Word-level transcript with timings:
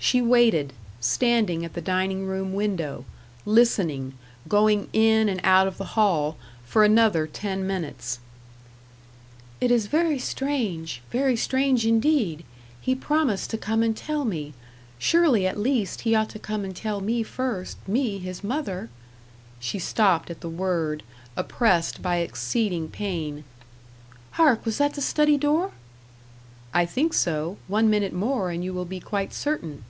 She 0.00 0.22
waited 0.22 0.72
standing 1.00 1.64
at 1.66 1.74
the 1.74 1.80
dining 1.82 2.24
room 2.24 2.54
window 2.54 3.04
listening 3.44 4.14
going 4.46 4.88
in 4.92 5.28
and 5.28 5.38
out 5.44 5.66
of 5.66 5.76
the 5.76 5.98
hall, 5.98 6.38
for 6.64 6.82
another 6.84 7.26
ten 7.26 7.66
minutes. 7.66 8.20
"It 9.60 9.72
is 9.72 9.86
very 9.86 10.18
strange 10.18 11.02
very 11.10 11.34
strange 11.36 11.84
indeed. 11.84 12.44
He 12.80 12.94
promised 12.94 13.50
to 13.50 13.58
come 13.58 13.82
and 13.82 13.94
tell 13.94 14.24
me; 14.24 14.54
surely 15.00 15.46
at 15.48 15.58
least 15.60 16.02
he 16.02 16.14
ought 16.14 16.30
to 16.30 16.38
come 16.38 16.64
and 16.64 16.74
tell 16.76 17.00
me 17.00 17.22
first 17.24 17.76
me, 17.88 18.18
his 18.18 18.44
mother" 18.44 18.88
She 19.60 19.80
stopped 19.80 20.30
at 20.30 20.40
the 20.42 20.48
word, 20.48 21.02
oppressed 21.36 22.00
by 22.02 22.18
exceeding 22.18 22.88
pain. 22.88 23.42
"Hark! 24.30 24.64
was 24.64 24.78
that 24.78 24.94
the 24.94 25.02
study 25.02 25.36
door?" 25.36 25.72
"I 26.72 26.84
think 26.86 27.12
so; 27.14 27.56
one 27.66 27.88
minute 27.90 28.12
more 28.12 28.50
and 28.50 28.62
you 28.62 28.72
will 28.74 28.84
be 28.84 29.00
quite 29.00 29.32
certain." 29.34 29.84